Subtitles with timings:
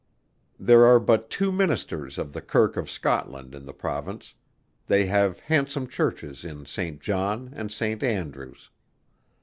[0.59, 4.33] There are but two Ministers of the Kirk of Scotland in the Province;
[4.87, 8.01] they have handsome churches in Saint John and St.
[8.01, 8.71] Andrews.